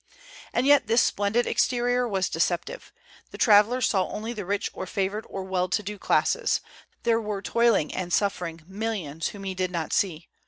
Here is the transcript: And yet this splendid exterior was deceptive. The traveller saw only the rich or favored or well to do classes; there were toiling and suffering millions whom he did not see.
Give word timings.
And 0.51 0.65
yet 0.65 0.87
this 0.87 1.03
splendid 1.03 1.45
exterior 1.45 2.07
was 2.07 2.27
deceptive. 2.27 2.91
The 3.29 3.37
traveller 3.37 3.81
saw 3.81 4.07
only 4.07 4.33
the 4.33 4.47
rich 4.47 4.67
or 4.73 4.87
favored 4.87 5.27
or 5.29 5.43
well 5.43 5.69
to 5.69 5.83
do 5.83 5.99
classes; 5.99 6.59
there 7.03 7.21
were 7.21 7.43
toiling 7.43 7.93
and 7.93 8.11
suffering 8.11 8.63
millions 8.65 9.27
whom 9.27 9.43
he 9.43 9.53
did 9.53 9.69
not 9.69 9.93
see. 9.93 10.27